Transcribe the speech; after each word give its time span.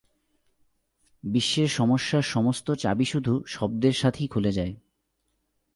বিশ্বের 1.23 1.67
সমস্যার 1.67 2.21
সমস্ত 2.21 2.71
চাবি 2.71 3.05
শুধু 3.05 3.43
শব্দের 3.47 3.93
সাথেই 3.93 4.27
খুলে 4.27 4.51
যায়। 4.51 4.73